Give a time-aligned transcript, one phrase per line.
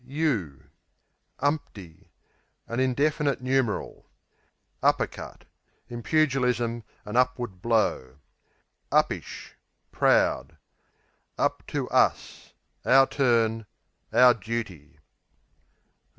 [1.37, 2.09] Umpty
[2.67, 4.09] An indefinite numeral.
[4.81, 5.45] Upper cut
[5.89, 8.17] In pugilism, an upward blow.
[8.91, 9.53] Uppish
[9.91, 10.57] Proud.
[11.37, 12.53] Up to us
[12.83, 13.67] Our turn;
[14.11, 14.97] our duty.